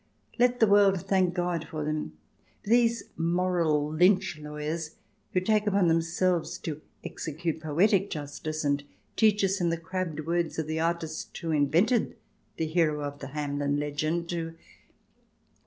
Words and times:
Let 0.39 0.59
the 0.59 0.65
world 0.65 0.99
thank 1.01 1.35
God 1.35 1.67
for 1.67 1.83
them, 1.85 2.17
for 2.63 2.71
these 2.71 3.03
moral 3.17 3.87
lynch 3.87 4.39
lawyers, 4.39 4.95
who 5.31 5.39
take 5.39 5.67
upon 5.67 5.89
them 5.89 6.01
selves 6.01 6.57
to 6.57 6.81
execute 7.03 7.61
poetic 7.61 8.09
justice, 8.09 8.63
and 8.65 8.83
teach 9.15 9.43
us, 9.43 9.61
in 9.61 9.69
the 9.69 9.77
crabbed 9.77 10.21
words 10.21 10.57
of 10.57 10.65
the 10.65 10.79
artist 10.79 11.37
who 11.37 11.51
invented 11.51 12.15
the 12.57 12.65
hero 12.65 13.03
of 13.03 13.19
the 13.19 13.27
Hamelin 13.27 13.77
legend, 13.79 14.27
to—"... 14.29 14.55